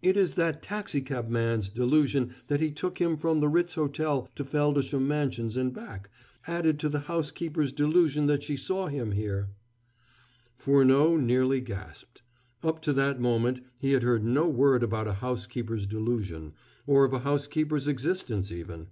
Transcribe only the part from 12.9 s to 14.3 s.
that moment he had heard